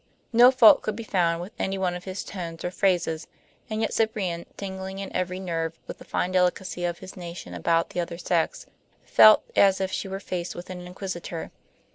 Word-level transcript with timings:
No 0.33 0.49
fault 0.49 0.81
could 0.81 0.95
be 0.95 1.03
found 1.03 1.41
with 1.43 1.51
any 1.59 1.77
one 1.77 1.93
of 1.93 2.05
his 2.05 2.23
tones 2.23 2.65
or 2.65 2.71
phrases, 2.71 3.27
and 3.69 3.81
yet 3.81 3.93
Cyprian, 3.93 4.47
tingling 4.57 4.97
in 4.97 5.15
every 5.15 5.39
nerve 5.39 5.77
with 5.85 5.99
the 5.99 6.03
fine 6.03 6.31
delicacy 6.31 6.83
of 6.85 6.97
his 6.97 7.15
nation 7.15 7.53
about 7.53 7.91
the 7.91 7.99
other 7.99 8.17
sex, 8.17 8.65
felt 9.05 9.43
as 9.55 9.79
if 9.79 9.91
she 9.91 10.07
were 10.07 10.19
faced 10.19 10.55
with 10.55 10.71
an 10.71 10.81
inquisitor. 10.87 11.51